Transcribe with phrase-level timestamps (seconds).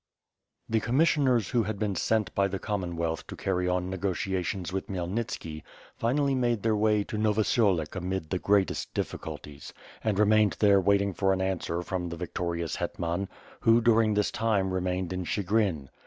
[0.67, 4.87] The commissioners who had been sent by the Common wealth to carry on negotiations with
[4.87, 5.61] Khmyelnitski,
[5.95, 9.71] finally made their way to Novosiolek amid the greatest difficulties;
[10.03, 13.29] and remained there waiting for an answer from the victorious hetman,
[13.59, 15.87] who during this time remained in Chigrin.